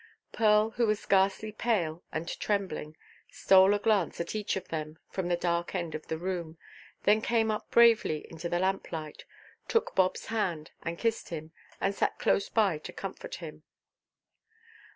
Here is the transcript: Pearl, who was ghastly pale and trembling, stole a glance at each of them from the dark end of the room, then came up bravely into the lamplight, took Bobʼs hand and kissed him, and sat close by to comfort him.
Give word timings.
Pearl, 0.31 0.71
who 0.71 0.87
was 0.87 1.05
ghastly 1.05 1.51
pale 1.51 2.01
and 2.11 2.27
trembling, 2.39 2.97
stole 3.29 3.71
a 3.71 3.77
glance 3.77 4.19
at 4.19 4.33
each 4.33 4.55
of 4.55 4.69
them 4.69 4.97
from 5.11 5.27
the 5.27 5.35
dark 5.37 5.75
end 5.75 5.93
of 5.93 6.07
the 6.07 6.17
room, 6.17 6.57
then 7.03 7.21
came 7.21 7.51
up 7.51 7.69
bravely 7.69 8.25
into 8.31 8.49
the 8.49 8.57
lamplight, 8.57 9.25
took 9.67 9.93
Bobʼs 9.93 10.25
hand 10.25 10.71
and 10.81 10.97
kissed 10.97 11.29
him, 11.29 11.51
and 11.79 11.93
sat 11.93 12.17
close 12.17 12.49
by 12.49 12.79
to 12.79 12.91
comfort 12.91 13.35
him. 13.35 13.61